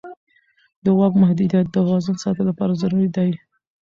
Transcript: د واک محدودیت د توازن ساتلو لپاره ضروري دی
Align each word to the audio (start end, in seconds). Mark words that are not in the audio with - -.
د 0.83 0.85
واک 0.97 1.13
محدودیت 1.21 1.65
د 1.69 1.73
توازن 1.75 2.15
ساتلو 2.23 2.49
لپاره 2.49 2.79
ضروري 2.81 3.09
دی 3.15 3.31